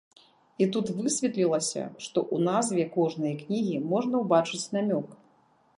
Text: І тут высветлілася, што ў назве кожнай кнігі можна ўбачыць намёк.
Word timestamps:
І 0.65 0.67
тут 0.75 0.85
высветлілася, 1.01 1.83
што 2.07 2.17
ў 2.35 2.49
назве 2.49 2.83
кожнай 2.99 3.37
кнігі 3.45 3.77
можна 3.95 4.15
ўбачыць 4.25 4.65
намёк. 4.81 5.07